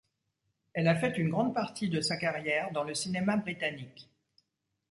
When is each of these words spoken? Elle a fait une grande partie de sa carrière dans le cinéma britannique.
Elle 0.73 0.87
a 0.87 0.95
fait 0.95 1.15
une 1.19 1.29
grande 1.29 1.53
partie 1.53 1.87
de 1.87 2.01
sa 2.01 2.17
carrière 2.17 2.71
dans 2.71 2.83
le 2.83 2.95
cinéma 2.95 3.37
britannique. 3.37 4.09